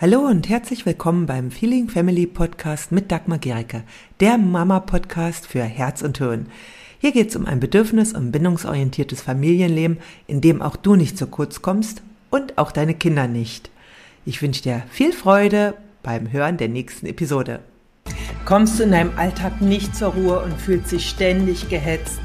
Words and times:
Hallo 0.00 0.20
und 0.20 0.48
herzlich 0.48 0.86
willkommen 0.86 1.26
beim 1.26 1.50
Feeling 1.50 1.90
Family 1.90 2.26
Podcast 2.26 2.90
mit 2.90 3.12
Dagmar 3.12 3.36
Gericke, 3.36 3.82
der 4.20 4.38
Mama-Podcast 4.38 5.46
für 5.46 5.62
Herz 5.62 6.00
und 6.00 6.16
Hirn. 6.16 6.46
Hier 7.00 7.12
geht 7.12 7.28
es 7.28 7.36
um 7.36 7.44
ein 7.44 7.60
bedürfnis- 7.60 8.14
und 8.14 8.32
bindungsorientiertes 8.32 9.20
Familienleben, 9.20 9.98
in 10.26 10.40
dem 10.40 10.62
auch 10.62 10.76
du 10.76 10.96
nicht 10.96 11.18
zu 11.18 11.26
kurz 11.26 11.60
kommst 11.60 12.00
und 12.30 12.56
auch 12.56 12.72
deine 12.72 12.94
Kinder 12.94 13.28
nicht. 13.28 13.70
Ich 14.24 14.40
wünsche 14.40 14.62
dir 14.62 14.84
viel 14.90 15.12
Freude 15.12 15.74
beim 16.02 16.32
Hören 16.32 16.56
der 16.56 16.70
nächsten 16.70 17.04
Episode. 17.04 17.60
Kommst 18.46 18.78
du 18.78 18.84
in 18.84 18.92
deinem 18.92 19.18
Alltag 19.18 19.60
nicht 19.60 19.94
zur 19.94 20.14
Ruhe 20.14 20.40
und 20.40 20.58
fühlst 20.58 20.92
dich 20.92 21.10
ständig 21.10 21.68
gehetzt? 21.68 22.20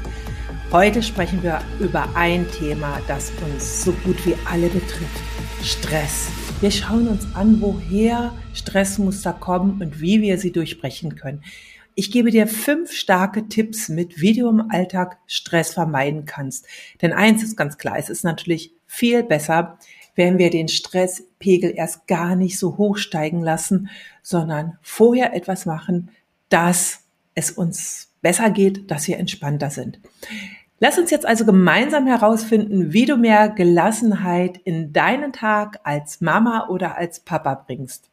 Heute 0.72 1.02
sprechen 1.02 1.42
wir 1.42 1.60
über 1.78 2.08
ein 2.14 2.46
Thema, 2.58 3.00
das 3.06 3.32
uns 3.44 3.84
so 3.84 3.92
gut 4.02 4.24
wie 4.24 4.34
alle 4.50 4.68
betrifft. 4.68 5.20
Stress. 5.62 6.28
Wir 6.62 6.70
schauen 6.70 7.06
uns 7.06 7.26
an, 7.34 7.60
woher 7.60 8.32
Stressmuster 8.54 9.34
kommen 9.34 9.82
und 9.82 10.00
wie 10.00 10.22
wir 10.22 10.38
sie 10.38 10.52
durchbrechen 10.52 11.14
können. 11.14 11.42
Ich 11.94 12.10
gebe 12.10 12.30
dir 12.30 12.46
fünf 12.46 12.92
starke 12.92 13.46
Tipps 13.48 13.90
mit, 13.90 14.22
wie 14.22 14.32
du 14.32 14.48
im 14.48 14.70
Alltag 14.70 15.18
Stress 15.26 15.74
vermeiden 15.74 16.24
kannst. 16.24 16.66
Denn 17.02 17.12
eins 17.12 17.42
ist 17.42 17.56
ganz 17.56 17.76
klar, 17.76 17.98
es 17.98 18.08
ist 18.08 18.24
natürlich 18.24 18.72
viel 18.86 19.22
besser, 19.22 19.78
wenn 20.14 20.38
wir 20.38 20.48
den 20.48 20.68
Stresspegel 20.68 21.74
erst 21.76 22.06
gar 22.06 22.36
nicht 22.36 22.58
so 22.58 22.78
hoch 22.78 22.96
steigen 22.96 23.42
lassen, 23.42 23.90
sondern 24.22 24.78
vorher 24.80 25.34
etwas 25.36 25.66
machen, 25.66 26.10
dass 26.48 27.00
es 27.34 27.50
uns 27.50 28.14
besser 28.22 28.48
geht, 28.48 28.90
dass 28.90 29.06
wir 29.08 29.18
entspannter 29.18 29.68
sind. 29.68 30.00
Lass 30.78 30.98
uns 30.98 31.10
jetzt 31.10 31.24
also 31.24 31.46
gemeinsam 31.46 32.06
herausfinden, 32.06 32.92
wie 32.92 33.06
du 33.06 33.16
mehr 33.16 33.48
Gelassenheit 33.48 34.58
in 34.58 34.92
deinen 34.92 35.32
Tag 35.32 35.80
als 35.84 36.20
Mama 36.20 36.68
oder 36.68 36.98
als 36.98 37.20
Papa 37.20 37.54
bringst. 37.54 38.10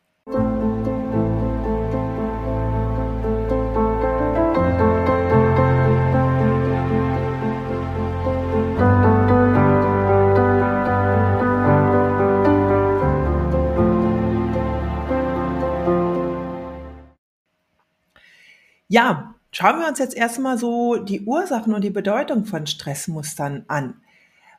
Ja, 18.88 19.33
Schauen 19.56 19.82
wir 19.82 19.88
uns 19.88 20.00
jetzt 20.00 20.18
erstmal 20.18 20.58
so 20.58 20.96
die 20.96 21.22
Ursachen 21.22 21.76
und 21.76 21.84
die 21.84 21.92
Bedeutung 21.92 22.46
von 22.46 22.66
Stressmustern 22.66 23.66
an. 23.68 23.94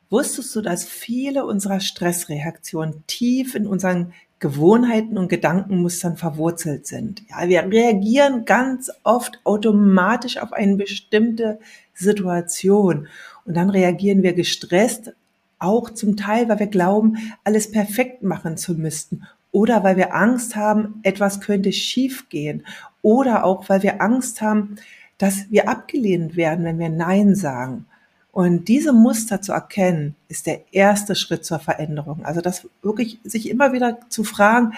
Wusstest 0.09 0.55
du, 0.55 0.61
dass 0.61 0.85
viele 0.85 1.45
unserer 1.45 1.81
Stressreaktionen 1.81 3.03
tief 3.05 3.55
in 3.55 3.67
unseren 3.67 4.13
Gewohnheiten 4.39 5.17
und 5.17 5.27
Gedankenmustern 5.27 6.15
verwurzelt 6.15 6.87
sind? 6.87 7.23
Ja, 7.29 7.49
wir 7.49 7.63
reagieren 7.69 8.45
ganz 8.45 8.89
oft 9.03 9.41
automatisch 9.43 10.37
auf 10.37 10.53
eine 10.53 10.77
bestimmte 10.77 11.59
Situation 11.93 13.09
und 13.43 13.57
dann 13.57 13.69
reagieren 13.69 14.23
wir 14.23 14.31
gestresst, 14.31 15.11
auch 15.59 15.89
zum 15.89 16.15
Teil, 16.15 16.47
weil 16.47 16.59
wir 16.59 16.67
glauben, 16.67 17.17
alles 17.43 17.69
perfekt 17.69 18.23
machen 18.23 18.55
zu 18.55 18.75
müssten 18.75 19.23
oder 19.55 19.85
weil 19.85 19.95
wir 19.95 20.13
Angst 20.13 20.57
haben, 20.57 20.99
etwas 21.03 21.39
könnte 21.39 21.71
schiefgehen 21.71 22.65
oder 23.05 23.43
auch, 23.43 23.69
weil 23.69 23.83
wir 23.83 24.01
Angst 24.01 24.41
haben, 24.41 24.77
dass 25.19 25.51
wir 25.51 25.69
abgelehnt 25.69 26.35
werden, 26.35 26.65
wenn 26.65 26.79
wir 26.79 26.89
Nein 26.89 27.35
sagen. 27.35 27.85
Und 28.31 28.67
diese 28.67 28.93
Muster 28.93 29.43
zu 29.43 29.53
erkennen, 29.53 30.15
ist 30.27 30.47
der 30.47 30.61
erste 30.73 31.15
Schritt 31.15 31.45
zur 31.45 31.59
Veränderung. 31.59 32.25
Also 32.25 32.41
das 32.41 32.67
wirklich 32.81 33.19
sich 33.23 33.47
immer 33.47 33.73
wieder 33.73 33.99
zu 34.09 34.23
fragen, 34.23 34.73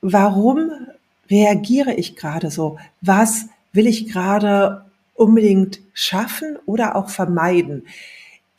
warum 0.00 0.70
reagiere 1.28 1.94
ich 1.94 2.14
gerade 2.14 2.52
so? 2.52 2.78
Was 3.00 3.46
will 3.72 3.88
ich 3.88 4.08
gerade 4.08 4.84
unbedingt 5.14 5.80
schaffen 5.92 6.58
oder 6.64 6.94
auch 6.94 7.10
vermeiden? 7.10 7.86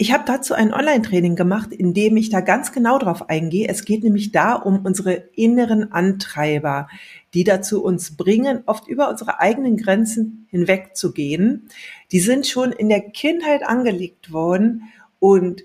Ich 0.02 0.14
habe 0.14 0.24
dazu 0.26 0.54
ein 0.54 0.74
Online-Training 0.74 1.36
gemacht, 1.36 1.74
in 1.74 1.94
dem 1.94 2.16
ich 2.16 2.30
da 2.30 2.40
ganz 2.40 2.72
genau 2.72 3.00
drauf 3.00 3.28
eingehe. 3.28 3.68
Es 3.68 3.84
geht 3.84 4.02
nämlich 4.02 4.32
da 4.32 4.54
um 4.54 4.86
unsere 4.86 5.12
inneren 5.36 5.92
Antreiber, 5.92 6.88
die 7.34 7.44
dazu 7.44 7.84
uns 7.84 8.16
bringen, 8.16 8.64
oft 8.66 8.88
über 8.88 9.10
unsere 9.10 9.42
eigenen 9.42 9.76
Grenzen 9.76 10.48
hinwegzugehen. 10.52 11.68
Die 12.14 12.22
sind 12.22 12.48
schon 12.48 12.72
in 12.72 12.88
der 12.88 13.02
Kindheit 13.02 13.62
angelegt 13.68 14.32
worden 14.32 14.84
und 15.20 15.64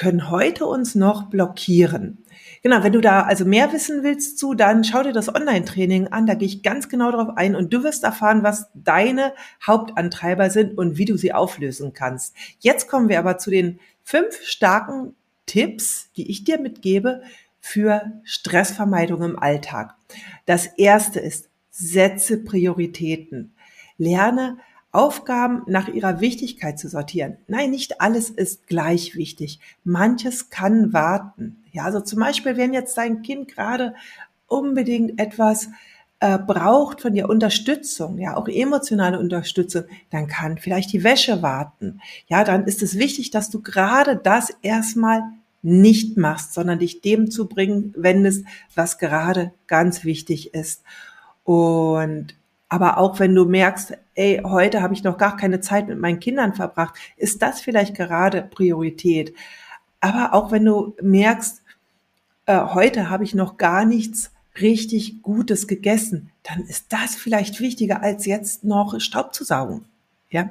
können 0.00 0.30
heute 0.30 0.64
uns 0.64 0.94
noch 0.94 1.24
blockieren. 1.24 2.24
Genau, 2.62 2.82
wenn 2.82 2.94
du 2.94 3.02
da 3.02 3.24
also 3.24 3.44
mehr 3.44 3.70
wissen 3.74 4.02
willst 4.02 4.38
zu, 4.38 4.54
dann 4.54 4.82
schau 4.82 5.02
dir 5.02 5.12
das 5.12 5.28
Online-Training 5.28 6.08
an, 6.08 6.24
da 6.24 6.32
gehe 6.32 6.48
ich 6.48 6.62
ganz 6.62 6.88
genau 6.88 7.10
drauf 7.10 7.36
ein 7.36 7.54
und 7.54 7.70
du 7.70 7.84
wirst 7.84 8.02
erfahren, 8.02 8.42
was 8.42 8.70
deine 8.72 9.34
Hauptantreiber 9.62 10.48
sind 10.48 10.78
und 10.78 10.96
wie 10.96 11.04
du 11.04 11.18
sie 11.18 11.34
auflösen 11.34 11.92
kannst. 11.92 12.34
Jetzt 12.60 12.88
kommen 12.88 13.10
wir 13.10 13.18
aber 13.18 13.36
zu 13.36 13.50
den 13.50 13.78
fünf 14.02 14.42
starken 14.42 15.14
Tipps, 15.44 16.08
die 16.16 16.30
ich 16.30 16.44
dir 16.44 16.58
mitgebe 16.58 17.20
für 17.60 18.10
Stressvermeidung 18.24 19.22
im 19.22 19.38
Alltag. 19.38 19.96
Das 20.46 20.64
erste 20.64 21.20
ist, 21.20 21.50
setze 21.70 22.42
Prioritäten. 22.42 23.52
Lerne 23.98 24.56
Aufgaben 24.92 25.62
nach 25.66 25.88
ihrer 25.88 26.20
Wichtigkeit 26.20 26.78
zu 26.78 26.88
sortieren. 26.88 27.36
Nein, 27.46 27.70
nicht 27.70 28.00
alles 28.00 28.28
ist 28.28 28.66
gleich 28.66 29.14
wichtig. 29.14 29.60
Manches 29.84 30.50
kann 30.50 30.92
warten. 30.92 31.62
Ja, 31.72 31.84
also 31.84 32.00
zum 32.00 32.18
Beispiel, 32.18 32.56
wenn 32.56 32.72
jetzt 32.72 32.98
dein 32.98 33.22
Kind 33.22 33.54
gerade 33.54 33.94
unbedingt 34.48 35.20
etwas 35.20 35.68
äh, 36.18 36.38
braucht 36.38 37.00
von 37.00 37.14
dir 37.14 37.28
Unterstützung, 37.28 38.18
ja, 38.18 38.36
auch 38.36 38.48
emotionale 38.48 39.18
Unterstützung, 39.18 39.84
dann 40.10 40.26
kann 40.26 40.58
vielleicht 40.58 40.92
die 40.92 41.04
Wäsche 41.04 41.40
warten. 41.40 42.00
Ja, 42.26 42.42
dann 42.42 42.64
ist 42.64 42.82
es 42.82 42.98
wichtig, 42.98 43.30
dass 43.30 43.48
du 43.48 43.62
gerade 43.62 44.16
das 44.16 44.50
erstmal 44.60 45.22
nicht 45.62 46.16
machst, 46.16 46.52
sondern 46.52 46.78
dich 46.78 47.00
dem 47.00 47.30
zu 47.30 47.46
bringen 47.46 47.94
wendest, 47.96 48.44
was 48.74 48.98
gerade 48.98 49.52
ganz 49.66 50.04
wichtig 50.04 50.52
ist. 50.52 50.82
Und 51.44 52.34
aber 52.70 52.98
auch 52.98 53.18
wenn 53.18 53.34
du 53.34 53.44
merkst, 53.44 53.98
ey, 54.14 54.40
heute 54.44 54.80
habe 54.80 54.94
ich 54.94 55.02
noch 55.02 55.18
gar 55.18 55.36
keine 55.36 55.60
Zeit 55.60 55.88
mit 55.88 55.98
meinen 55.98 56.20
Kindern 56.20 56.54
verbracht, 56.54 56.94
ist 57.16 57.42
das 57.42 57.60
vielleicht 57.60 57.96
gerade 57.96 58.42
Priorität. 58.42 59.34
Aber 60.00 60.32
auch 60.32 60.52
wenn 60.52 60.64
du 60.64 60.94
merkst, 61.02 61.62
äh, 62.46 62.58
heute 62.58 63.10
habe 63.10 63.24
ich 63.24 63.34
noch 63.34 63.58
gar 63.58 63.84
nichts 63.84 64.30
richtig 64.60 65.20
Gutes 65.22 65.66
gegessen, 65.66 66.30
dann 66.44 66.60
ist 66.60 66.92
das 66.92 67.16
vielleicht 67.16 67.60
wichtiger 67.60 68.02
als 68.02 68.24
jetzt 68.24 68.62
noch 68.62 69.00
Staub 69.00 69.34
zu 69.34 69.44
saugen. 69.44 69.84
Ja, 70.30 70.50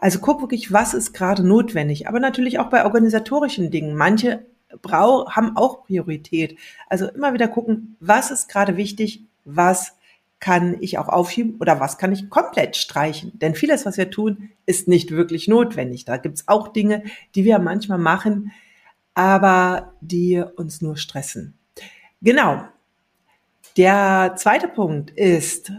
also 0.00 0.18
guck 0.18 0.40
wirklich, 0.40 0.72
was 0.72 0.94
ist 0.94 1.12
gerade 1.12 1.46
notwendig. 1.46 2.08
Aber 2.08 2.20
natürlich 2.20 2.58
auch 2.58 2.70
bei 2.70 2.86
organisatorischen 2.86 3.70
Dingen. 3.70 3.94
Manche 3.94 4.46
brau 4.80 5.28
haben 5.28 5.58
auch 5.58 5.84
Priorität. 5.84 6.56
Also 6.88 7.06
immer 7.08 7.34
wieder 7.34 7.48
gucken, 7.48 7.96
was 8.00 8.30
ist 8.30 8.48
gerade 8.48 8.78
wichtig, 8.78 9.24
was 9.44 9.94
kann 10.40 10.78
ich 10.80 10.96
auch 10.98 11.08
aufschieben 11.08 11.56
oder 11.60 11.80
was 11.80 11.98
kann 11.98 12.12
ich 12.12 12.30
komplett 12.30 12.76
streichen? 12.76 13.38
Denn 13.38 13.54
vieles, 13.54 13.84
was 13.84 13.98
wir 13.98 14.10
tun, 14.10 14.50
ist 14.66 14.88
nicht 14.88 15.10
wirklich 15.10 15.46
notwendig. 15.48 16.06
Da 16.06 16.16
gibt's 16.16 16.48
auch 16.48 16.68
Dinge, 16.68 17.04
die 17.34 17.44
wir 17.44 17.58
manchmal 17.58 17.98
machen, 17.98 18.50
aber 19.14 19.92
die 20.00 20.42
uns 20.56 20.80
nur 20.80 20.96
stressen. 20.96 21.58
Genau. 22.22 22.64
Der 23.76 24.34
zweite 24.36 24.66
Punkt 24.66 25.10
ist, 25.10 25.72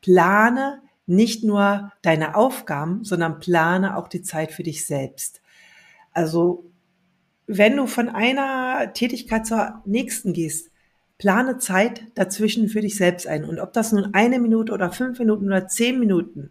plane 0.00 0.82
nicht 1.06 1.44
nur 1.44 1.92
deine 2.02 2.34
Aufgaben, 2.34 3.04
sondern 3.04 3.38
plane 3.38 3.96
auch 3.96 4.08
die 4.08 4.22
Zeit 4.22 4.52
für 4.52 4.62
dich 4.62 4.84
selbst. 4.84 5.40
Also, 6.12 6.64
wenn 7.46 7.76
du 7.76 7.86
von 7.86 8.08
einer 8.08 8.92
Tätigkeit 8.92 9.46
zur 9.46 9.80
nächsten 9.86 10.34
gehst, 10.34 10.70
Plane 11.18 11.58
Zeit 11.58 12.02
dazwischen 12.14 12.68
für 12.68 12.80
dich 12.80 12.96
selbst 12.96 13.26
ein. 13.26 13.44
Und 13.44 13.58
ob 13.58 13.72
das 13.72 13.92
nun 13.92 14.14
eine 14.14 14.38
Minute 14.38 14.72
oder 14.72 14.92
fünf 14.92 15.18
Minuten 15.18 15.46
oder 15.46 15.66
zehn 15.66 15.98
Minuten 15.98 16.50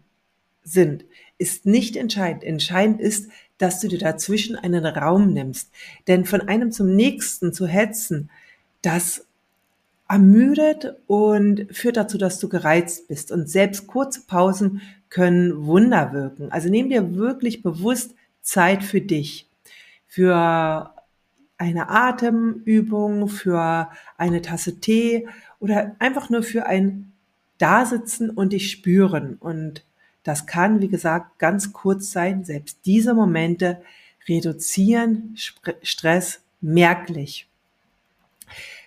sind, 0.62 1.04
ist 1.38 1.64
nicht 1.64 1.96
entscheidend. 1.96 2.44
Entscheidend 2.44 3.00
ist, 3.00 3.30
dass 3.56 3.80
du 3.80 3.88
dir 3.88 3.98
dazwischen 3.98 4.56
einen 4.56 4.84
Raum 4.84 5.32
nimmst. 5.32 5.70
Denn 6.06 6.26
von 6.26 6.42
einem 6.42 6.70
zum 6.70 6.94
nächsten 6.94 7.52
zu 7.52 7.66
hetzen, 7.66 8.30
das 8.82 9.26
ermüdet 10.08 10.96
und 11.06 11.66
führt 11.70 11.96
dazu, 11.96 12.18
dass 12.18 12.38
du 12.38 12.48
gereizt 12.48 13.08
bist. 13.08 13.32
Und 13.32 13.48
selbst 13.48 13.86
kurze 13.86 14.22
Pausen 14.26 14.82
können 15.08 15.66
Wunder 15.66 16.12
wirken. 16.12 16.52
Also 16.52 16.68
nimm 16.68 16.90
dir 16.90 17.16
wirklich 17.16 17.62
bewusst 17.62 18.14
Zeit 18.42 18.82
für 18.82 19.00
dich, 19.00 19.48
für 20.06 20.92
eine 21.58 21.90
Atemübung, 21.90 23.28
für 23.28 23.90
eine 24.16 24.42
Tasse 24.42 24.80
Tee 24.80 25.28
oder 25.60 25.96
einfach 25.98 26.30
nur 26.30 26.42
für 26.42 26.66
ein 26.66 27.12
Dasitzen 27.58 28.30
und 28.30 28.52
dich 28.52 28.70
spüren. 28.70 29.36
Und 29.40 29.84
das 30.22 30.46
kann, 30.46 30.80
wie 30.80 30.88
gesagt, 30.88 31.38
ganz 31.38 31.72
kurz 31.72 32.12
sein. 32.12 32.44
Selbst 32.44 32.78
diese 32.86 33.12
Momente 33.12 33.82
reduzieren 34.28 35.34
Stress 35.82 36.40
merklich. 36.60 37.48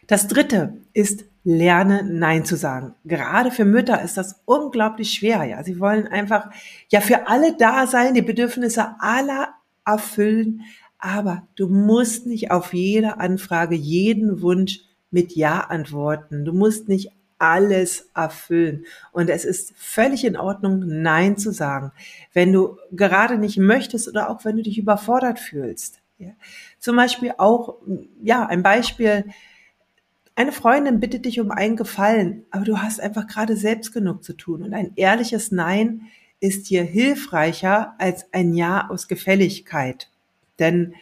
Das 0.08 0.28
dritte 0.28 0.74
ist 0.94 1.26
lerne 1.44 2.04
Nein 2.04 2.46
zu 2.46 2.56
sagen. 2.56 2.94
Gerade 3.06 3.52
für 3.52 3.66
Mütter 3.66 4.02
ist 4.02 4.18
das 4.18 4.42
unglaublich 4.46 5.12
schwer. 5.12 5.44
Ja, 5.44 5.64
sie 5.64 5.80
wollen 5.80 6.08
einfach 6.08 6.52
ja 6.90 7.02
für 7.02 7.28
alle 7.28 7.56
da 7.58 7.88
sein, 7.88 8.14
die 8.14 8.22
Bedürfnisse 8.22 8.96
aller 9.00 9.56
erfüllen, 9.86 10.62
aber 11.02 11.48
du 11.56 11.68
musst 11.68 12.28
nicht 12.28 12.52
auf 12.52 12.74
jede 12.74 13.20
Anfrage, 13.20 13.76
jeden 13.76 14.42
Wunsch 14.42 14.80
mit 15.10 15.36
Ja 15.36 15.60
antworten. 15.62 16.46
Du 16.46 16.54
musst 16.54 16.88
nicht 16.88 17.12
alles 17.40 18.10
erfüllen. 18.14 18.86
Und 19.12 19.30
es 19.30 19.44
ist 19.44 19.74
völlig 19.76 20.24
in 20.24 20.38
Ordnung, 20.38 20.84
Nein 20.86 21.38
zu 21.38 21.52
sagen, 21.52 21.92
wenn 22.34 22.54
du 22.54 22.78
gerade 22.92 23.40
nicht 23.40 23.58
möchtest 23.58 24.08
oder 24.08 24.30
auch 24.30 24.46
wenn 24.46 24.58
du 24.58 24.64
dich 24.64 24.78
überfordert 24.78 25.40
fühlst. 25.40 26.00
Ja. 26.20 26.30
Zum 26.78 26.96
Beispiel 26.96 27.34
auch, 27.40 27.78
ja, 28.22 28.46
ein 28.46 28.62
Beispiel, 28.62 29.26
eine 30.36 30.52
Freundin 30.52 31.00
bittet 31.00 31.26
dich 31.26 31.40
um 31.40 31.50
einen 31.50 31.78
Gefallen, 31.78 32.46
aber 32.52 32.64
du 32.64 32.78
hast 32.78 33.02
einfach 33.02 33.26
gerade 33.26 33.58
selbst 33.58 33.92
genug 33.92 34.24
zu 34.24 34.34
tun. 34.34 34.62
Und 34.62 34.76
ein 34.76 34.92
ehrliches 34.96 35.52
Nein 35.52 36.04
ist 36.40 36.70
dir 36.70 36.84
hilfreicher 36.84 37.96
als 37.98 38.32
ein 38.34 38.54
Ja 38.54 38.88
aus 38.88 39.08
Gefälligkeit. 39.08 40.12
Denn 40.60 40.94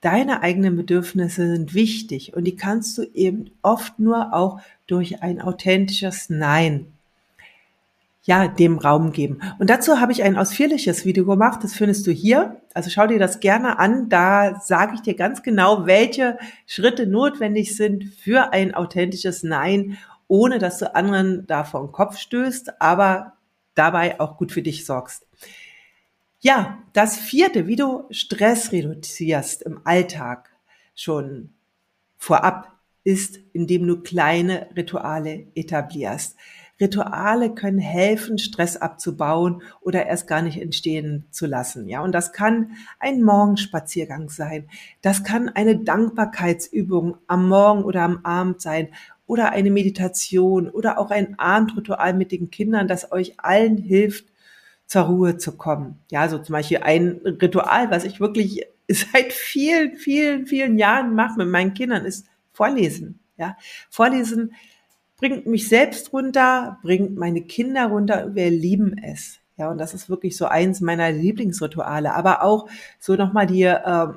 deine 0.00 0.42
eigenen 0.42 0.76
Bedürfnisse 0.76 1.56
sind 1.56 1.74
wichtig 1.74 2.34
und 2.34 2.44
die 2.44 2.56
kannst 2.56 2.98
du 2.98 3.02
eben 3.14 3.50
oft 3.62 3.98
nur 3.98 4.34
auch 4.34 4.60
durch 4.86 5.22
ein 5.22 5.40
authentisches 5.40 6.30
Nein 6.30 6.86
ja, 8.22 8.48
dem 8.48 8.78
Raum 8.78 9.12
geben. 9.12 9.40
Und 9.58 9.70
dazu 9.70 9.98
habe 9.98 10.12
ich 10.12 10.22
ein 10.22 10.36
ausführliches 10.36 11.04
Video 11.04 11.24
gemacht, 11.24 11.64
das 11.64 11.74
findest 11.74 12.06
du 12.06 12.10
hier. 12.10 12.60
Also 12.74 12.90
schau 12.90 13.06
dir 13.06 13.18
das 13.18 13.40
gerne 13.40 13.78
an, 13.78 14.08
da 14.08 14.60
sage 14.60 14.92
ich 14.94 15.00
dir 15.00 15.14
ganz 15.14 15.42
genau, 15.42 15.86
welche 15.86 16.38
Schritte 16.66 17.06
notwendig 17.06 17.76
sind 17.76 18.04
für 18.04 18.52
ein 18.52 18.74
authentisches 18.74 19.42
Nein, 19.42 19.96
ohne 20.28 20.58
dass 20.58 20.78
du 20.78 20.94
anderen 20.94 21.46
da 21.46 21.64
vor 21.64 21.80
den 21.80 21.92
Kopf 21.92 22.18
stößt, 22.18 22.80
aber 22.80 23.32
dabei 23.74 24.20
auch 24.20 24.36
gut 24.36 24.52
für 24.52 24.62
dich 24.62 24.84
sorgst. 24.84 25.26
Ja, 26.42 26.78
das 26.94 27.18
vierte, 27.18 27.66
wie 27.66 27.76
du 27.76 28.04
Stress 28.10 28.72
reduzierst 28.72 29.60
im 29.60 29.82
Alltag 29.84 30.50
schon 30.94 31.50
vorab, 32.16 32.72
ist, 33.04 33.38
indem 33.52 33.86
du 33.86 34.00
kleine 34.00 34.68
Rituale 34.74 35.48
etablierst. 35.54 36.36
Rituale 36.80 37.54
können 37.54 37.78
helfen, 37.78 38.38
Stress 38.38 38.78
abzubauen 38.78 39.62
oder 39.82 40.06
erst 40.06 40.26
gar 40.28 40.40
nicht 40.40 40.58
entstehen 40.60 41.26
zu 41.30 41.44
lassen. 41.46 41.88
Ja, 41.88 42.02
und 42.02 42.12
das 42.12 42.32
kann 42.32 42.72
ein 42.98 43.22
Morgenspaziergang 43.22 44.30
sein. 44.30 44.66
Das 45.02 45.24
kann 45.24 45.50
eine 45.50 45.76
Dankbarkeitsübung 45.76 47.18
am 47.26 47.50
Morgen 47.50 47.84
oder 47.84 48.02
am 48.02 48.24
Abend 48.24 48.62
sein 48.62 48.88
oder 49.26 49.52
eine 49.52 49.70
Meditation 49.70 50.70
oder 50.70 50.98
auch 50.98 51.10
ein 51.10 51.38
Abendritual 51.38 52.14
mit 52.14 52.32
den 52.32 52.50
Kindern, 52.50 52.88
das 52.88 53.12
euch 53.12 53.34
allen 53.38 53.76
hilft, 53.76 54.29
zur 54.90 55.02
Ruhe 55.02 55.36
zu 55.36 55.56
kommen. 55.56 56.00
Ja, 56.10 56.28
so 56.28 56.38
zum 56.38 56.52
Beispiel 56.52 56.78
ein 56.78 57.20
Ritual, 57.24 57.92
was 57.92 58.04
ich 58.04 58.18
wirklich 58.18 58.66
seit 58.88 59.32
vielen, 59.32 59.96
vielen, 59.96 60.46
vielen 60.46 60.78
Jahren 60.78 61.14
mache 61.14 61.38
mit 61.38 61.48
meinen 61.48 61.74
Kindern, 61.74 62.04
ist 62.04 62.26
Vorlesen. 62.52 63.20
Ja, 63.36 63.56
Vorlesen 63.88 64.52
bringt 65.16 65.46
mich 65.46 65.68
selbst 65.68 66.12
runter, 66.12 66.80
bringt 66.82 67.16
meine 67.16 67.42
Kinder 67.42 67.86
runter. 67.86 68.34
Wir 68.34 68.50
lieben 68.50 68.98
es. 68.98 69.38
Ja, 69.56 69.70
und 69.70 69.78
das 69.78 69.94
ist 69.94 70.10
wirklich 70.10 70.36
so 70.36 70.46
eins 70.46 70.80
meiner 70.80 71.12
Lieblingsrituale. 71.12 72.12
Aber 72.12 72.42
auch 72.42 72.68
so 72.98 73.14
nochmal 73.14 73.46
die, 73.46 73.62
äh, 73.62 74.08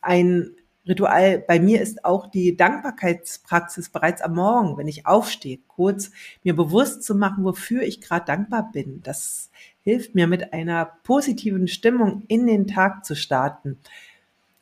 ein 0.00 0.56
Ritual 0.88 1.38
bei 1.40 1.58
mir 1.58 1.80
ist 1.80 2.04
auch 2.04 2.28
die 2.28 2.56
Dankbarkeitspraxis 2.56 3.88
bereits 3.88 4.22
am 4.22 4.34
Morgen, 4.34 4.76
wenn 4.76 4.88
ich 4.88 5.06
aufstehe, 5.06 5.58
kurz 5.66 6.10
mir 6.44 6.54
bewusst 6.54 7.02
zu 7.02 7.14
machen, 7.14 7.44
wofür 7.44 7.82
ich 7.82 8.00
gerade 8.00 8.24
dankbar 8.24 8.70
bin. 8.72 9.00
Das 9.02 9.50
hilft 9.82 10.14
mir 10.14 10.26
mit 10.26 10.52
einer 10.52 10.84
positiven 11.02 11.68
Stimmung 11.68 12.22
in 12.28 12.46
den 12.46 12.66
Tag 12.66 13.04
zu 13.04 13.16
starten. 13.16 13.78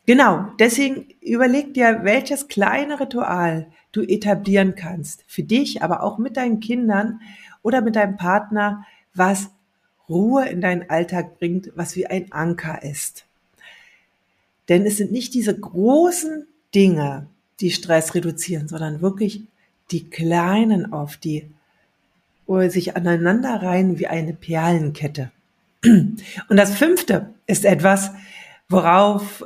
Genau, 0.06 0.48
deswegen 0.58 1.08
überleg 1.20 1.72
dir, 1.72 2.00
welches 2.02 2.48
kleine 2.48 3.00
Ritual 3.00 3.68
du 3.92 4.02
etablieren 4.02 4.74
kannst. 4.74 5.24
Für 5.26 5.42
dich, 5.42 5.82
aber 5.82 6.02
auch 6.02 6.18
mit 6.18 6.36
deinen 6.36 6.60
Kindern 6.60 7.20
oder 7.62 7.80
mit 7.80 7.96
deinem 7.96 8.16
Partner, 8.16 8.84
was 9.14 9.50
Ruhe 10.08 10.46
in 10.46 10.60
deinen 10.60 10.90
Alltag 10.90 11.38
bringt, 11.38 11.72
was 11.74 11.96
wie 11.96 12.06
ein 12.06 12.32
Anker 12.32 12.82
ist. 12.82 13.24
Denn 14.68 14.86
es 14.86 14.96
sind 14.96 15.12
nicht 15.12 15.34
diese 15.34 15.58
großen 15.58 16.46
Dinge, 16.74 17.26
die 17.60 17.70
Stress 17.70 18.14
reduzieren, 18.14 18.68
sondern 18.68 19.00
wirklich 19.00 19.42
die 19.90 20.08
kleinen 20.08 20.92
auf 20.92 21.16
die 21.16 21.48
oder 22.46 22.70
sich 22.70 22.96
aneinander 22.96 23.62
reihen 23.62 23.98
wie 23.98 24.06
eine 24.06 24.34
Perlenkette. 24.34 25.30
Und 25.84 26.16
das 26.48 26.74
fünfte 26.74 27.34
ist 27.46 27.64
etwas, 27.64 28.10
worauf 28.68 29.44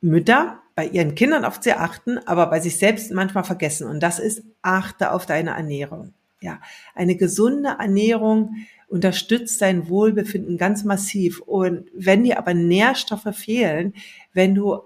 Mütter 0.00 0.60
bei 0.74 0.86
ihren 0.86 1.14
Kindern 1.14 1.44
oft 1.44 1.62
sehr 1.62 1.80
achten, 1.80 2.18
aber 2.26 2.46
bei 2.46 2.60
sich 2.60 2.78
selbst 2.78 3.10
manchmal 3.10 3.44
vergessen. 3.44 3.86
Und 3.86 4.00
das 4.00 4.18
ist, 4.18 4.42
achte 4.62 5.12
auf 5.12 5.26
deine 5.26 5.50
Ernährung. 5.50 6.12
Ja, 6.40 6.60
eine 6.94 7.16
gesunde 7.16 7.76
Ernährung 7.78 8.56
unterstützt 8.88 9.60
dein 9.62 9.88
Wohlbefinden 9.88 10.58
ganz 10.58 10.84
massiv. 10.84 11.40
Und 11.40 11.88
wenn 11.94 12.24
dir 12.24 12.38
aber 12.38 12.54
Nährstoffe 12.54 13.34
fehlen, 13.34 13.94
wenn 14.32 14.54
du 14.54 14.80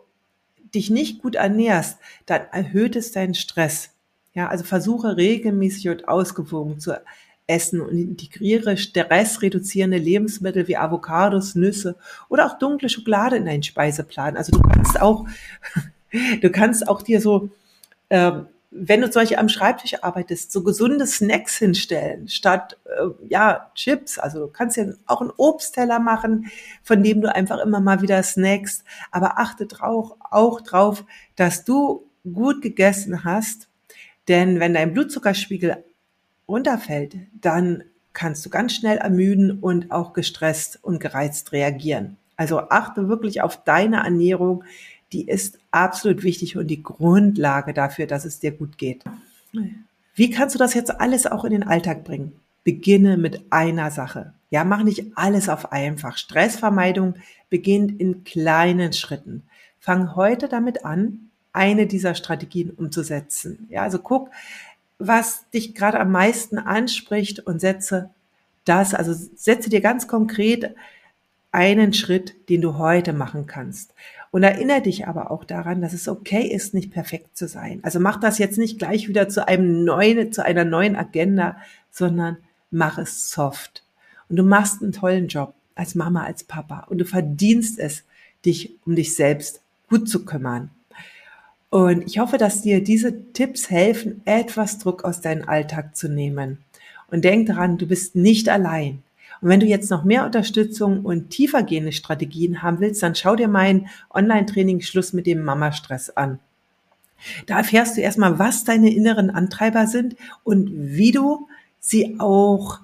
dich 0.74 0.90
nicht 0.90 1.20
gut 1.20 1.34
ernährst, 1.34 1.98
dann 2.26 2.42
erhöht 2.52 2.96
es 2.96 3.12
deinen 3.12 3.34
Stress. 3.34 3.90
Ja, 4.32 4.48
also 4.48 4.64
versuche 4.64 5.16
regelmäßig 5.16 5.88
und 5.88 6.08
ausgewogen 6.08 6.78
zu 6.78 7.00
essen 7.50 7.80
und 7.80 7.98
integriere 7.98 8.76
stressreduzierende 8.76 9.98
Lebensmittel 9.98 10.68
wie 10.68 10.76
Avocados, 10.76 11.56
Nüsse 11.56 11.96
oder 12.28 12.46
auch 12.46 12.58
dunkle 12.58 12.88
Schokolade 12.88 13.36
in 13.36 13.46
deinen 13.46 13.64
Speiseplan. 13.64 14.36
Also 14.36 14.52
du 14.52 14.60
kannst 14.60 15.00
auch, 15.00 15.26
du 16.40 16.50
kannst 16.50 16.88
auch 16.88 17.02
dir 17.02 17.20
so, 17.20 17.50
äh, 18.08 18.32
wenn 18.70 19.00
du 19.00 19.10
zum 19.10 19.22
Beispiel 19.22 19.38
am 19.38 19.48
Schreibtisch 19.48 20.02
arbeitest, 20.02 20.52
so 20.52 20.62
gesunde 20.62 21.06
Snacks 21.06 21.58
hinstellen, 21.58 22.28
statt 22.28 22.78
äh, 22.84 23.28
ja 23.28 23.70
Chips. 23.74 24.18
Also 24.18 24.46
du 24.46 24.48
kannst 24.48 24.76
ja 24.76 24.84
auch 25.06 25.20
einen 25.20 25.32
Obstteller 25.36 25.98
machen, 25.98 26.50
von 26.82 27.02
dem 27.02 27.20
du 27.20 27.34
einfach 27.34 27.58
immer 27.58 27.80
mal 27.80 28.00
wieder 28.00 28.22
snackst. 28.22 28.84
Aber 29.10 29.38
achte 29.38 29.66
drauf, 29.66 30.14
auch 30.30 30.60
drauf, 30.60 31.04
dass 31.34 31.64
du 31.64 32.08
gut 32.32 32.62
gegessen 32.62 33.24
hast. 33.24 33.68
Denn 34.28 34.60
wenn 34.60 34.74
dein 34.74 34.94
Blutzuckerspiegel 34.94 35.82
runterfällt, 36.46 37.16
dann 37.40 37.84
kannst 38.12 38.44
du 38.46 38.50
ganz 38.50 38.74
schnell 38.74 38.98
ermüden 38.98 39.58
und 39.60 39.90
auch 39.90 40.12
gestresst 40.12 40.78
und 40.82 41.00
gereizt 41.00 41.52
reagieren. 41.52 42.16
Also 42.36 42.60
achte 42.70 43.08
wirklich 43.08 43.42
auf 43.42 43.64
deine 43.64 43.98
Ernährung. 43.98 44.64
Die 45.12 45.26
ist 45.26 45.58
absolut 45.70 46.22
wichtig 46.22 46.56
und 46.56 46.68
die 46.68 46.82
Grundlage 46.82 47.74
dafür, 47.74 48.06
dass 48.06 48.24
es 48.24 48.38
dir 48.38 48.52
gut 48.52 48.78
geht. 48.78 49.02
Wie 50.14 50.30
kannst 50.30 50.54
du 50.54 50.58
das 50.58 50.74
jetzt 50.74 51.00
alles 51.00 51.26
auch 51.26 51.44
in 51.44 51.52
den 51.52 51.62
Alltag 51.62 52.04
bringen? 52.04 52.32
Beginne 52.62 53.16
mit 53.16 53.44
einer 53.50 53.90
Sache. 53.90 54.34
Ja, 54.50 54.64
mach 54.64 54.82
nicht 54.82 55.16
alles 55.16 55.48
auf 55.48 55.72
einfach. 55.72 56.16
Stressvermeidung 56.16 57.14
beginnt 57.48 58.00
in 58.00 58.24
kleinen 58.24 58.92
Schritten. 58.92 59.42
Fang 59.80 60.14
heute 60.14 60.48
damit 60.48 60.84
an, 60.84 61.30
eine 61.52 61.86
dieser 61.86 62.14
Strategien 62.14 62.70
umzusetzen. 62.70 63.66
Ja, 63.70 63.82
also 63.82 63.98
guck, 63.98 64.30
was 64.98 65.48
dich 65.50 65.74
gerade 65.74 65.98
am 65.98 66.12
meisten 66.12 66.58
anspricht 66.58 67.40
und 67.40 67.60
setze 67.60 68.10
das, 68.64 68.94
also 68.94 69.14
setze 69.34 69.70
dir 69.70 69.80
ganz 69.80 70.06
konkret 70.06 70.74
einen 71.50 71.92
Schritt, 71.92 72.34
den 72.48 72.60
du 72.60 72.78
heute 72.78 73.12
machen 73.12 73.46
kannst. 73.46 73.94
Und 74.32 74.44
erinnere 74.44 74.82
dich 74.82 75.08
aber 75.08 75.30
auch 75.30 75.44
daran, 75.44 75.80
dass 75.80 75.92
es 75.92 76.06
okay 76.08 76.46
ist, 76.46 76.72
nicht 76.72 76.92
perfekt 76.92 77.36
zu 77.36 77.48
sein. 77.48 77.80
Also 77.82 77.98
mach 77.98 78.20
das 78.20 78.38
jetzt 78.38 78.58
nicht 78.58 78.78
gleich 78.78 79.08
wieder 79.08 79.28
zu 79.28 79.46
einem 79.46 79.84
neuen, 79.84 80.32
zu 80.32 80.44
einer 80.44 80.64
neuen 80.64 80.94
Agenda, 80.94 81.56
sondern 81.90 82.36
mach 82.70 82.98
es 82.98 83.30
soft. 83.30 83.82
Und 84.28 84.36
du 84.36 84.44
machst 84.44 84.82
einen 84.82 84.92
tollen 84.92 85.26
Job 85.26 85.54
als 85.74 85.96
Mama, 85.96 86.22
als 86.22 86.44
Papa. 86.44 86.86
Und 86.88 86.98
du 86.98 87.04
verdienst 87.04 87.78
es, 87.80 88.04
dich 88.46 88.76
um 88.86 88.94
dich 88.94 89.16
selbst 89.16 89.60
gut 89.88 90.08
zu 90.08 90.24
kümmern. 90.24 90.70
Und 91.70 92.06
ich 92.06 92.18
hoffe, 92.18 92.38
dass 92.38 92.62
dir 92.62 92.82
diese 92.82 93.32
Tipps 93.32 93.70
helfen, 93.70 94.22
etwas 94.24 94.78
Druck 94.78 95.04
aus 95.04 95.20
deinem 95.20 95.48
Alltag 95.48 95.96
zu 95.96 96.08
nehmen. 96.08 96.58
Und 97.10 97.24
denk 97.24 97.46
daran, 97.46 97.78
du 97.78 97.86
bist 97.86 98.14
nicht 98.14 98.48
allein. 98.48 99.02
Und 99.40 99.48
wenn 99.48 99.60
du 99.60 99.66
jetzt 99.66 99.90
noch 99.90 100.04
mehr 100.04 100.26
Unterstützung 100.26 101.04
und 101.04 101.30
tiefergehende 101.30 101.92
Strategien 101.92 102.62
haben 102.62 102.80
willst, 102.80 103.02
dann 103.02 103.14
schau 103.14 103.36
dir 103.36 103.48
mein 103.48 103.88
Online-Training 104.12 104.80
Schluss 104.80 105.12
mit 105.12 105.26
dem 105.26 105.42
Mama-Stress 105.42 106.10
an. 106.10 106.40
Da 107.46 107.58
erfährst 107.58 107.96
du 107.96 108.00
erstmal, 108.00 108.38
was 108.38 108.64
deine 108.64 108.94
inneren 108.94 109.30
Antreiber 109.30 109.86
sind 109.86 110.16
und 110.42 110.70
wie 110.72 111.12
du 111.12 111.48
sie 111.78 112.16
auch 112.18 112.80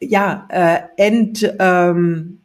ja 0.00 0.46
äh, 0.50 0.80
ent, 0.96 1.54
ähm, 1.58 2.40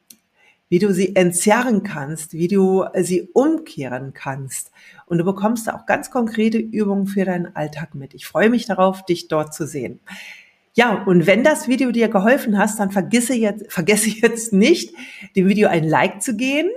wie 0.69 0.79
du 0.79 0.93
sie 0.93 1.15
entzerren 1.15 1.83
kannst, 1.83 2.33
wie 2.33 2.47
du 2.47 2.85
sie 2.95 3.29
umkehren 3.33 4.13
kannst 4.13 4.71
und 5.05 5.19
du 5.19 5.23
bekommst 5.23 5.71
auch 5.71 5.85
ganz 5.85 6.09
konkrete 6.09 6.57
Übungen 6.57 7.07
für 7.07 7.25
deinen 7.25 7.55
Alltag 7.55 7.95
mit. 7.95 8.13
Ich 8.13 8.25
freue 8.25 8.49
mich 8.49 8.65
darauf, 8.65 9.05
dich 9.05 9.27
dort 9.27 9.53
zu 9.53 9.67
sehen. 9.67 9.99
Ja, 10.77 11.03
und 11.05 11.25
wenn 11.25 11.45
das 11.45 11.69
Video 11.69 11.91
dir 11.91 12.09
geholfen 12.09 12.57
hast, 12.57 12.81
dann 12.81 12.91
vergesse 12.91 13.33
jetzt, 13.33 13.65
vergesse 13.71 14.09
jetzt 14.09 14.51
nicht, 14.51 14.93
dem 15.35 15.47
Video 15.47 15.69
ein 15.69 15.85
Like 15.85 16.21
zu 16.21 16.35
geben, 16.35 16.69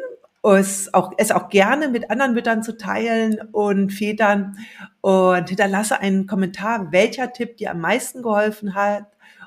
es 0.44 0.94
auch, 0.94 1.12
es 1.18 1.32
auch 1.32 1.48
gerne 1.48 1.88
mit 1.88 2.08
anderen 2.08 2.32
Müttern 2.32 2.62
zu 2.62 2.76
teilen 2.76 3.40
und 3.50 3.92
Vätern 3.92 4.56
und 5.00 5.48
hinterlasse 5.48 5.98
einen 5.98 6.28
Kommentar, 6.28 6.92
welcher 6.92 7.32
Tipp 7.32 7.56
dir 7.56 7.72
am 7.72 7.80
meisten 7.80 8.22
geholfen 8.22 8.76
hat 8.76 9.06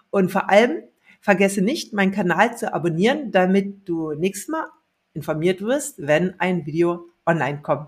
und 0.09 0.31
vor 0.31 0.49
allem 0.49 0.83
vergesse 1.21 1.61
nicht, 1.61 1.93
meinen 1.93 2.11
Kanal 2.11 2.57
zu 2.57 2.73
abonnieren, 2.73 3.31
damit 3.31 3.87
du 3.87 4.11
nächstes 4.11 4.49
Mal 4.49 4.65
informiert 5.13 5.61
wirst, 5.61 6.05
wenn 6.05 6.37
ein 6.39 6.65
Video 6.65 7.07
online 7.25 7.61
kommt. 7.61 7.87